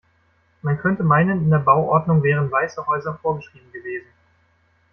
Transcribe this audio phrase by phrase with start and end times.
[0.63, 4.09] Man könnte meinen, in der Bauordnung wären weiße Häuser vorgeschrieben gewesen.